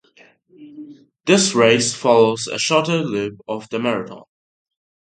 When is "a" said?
2.47-2.57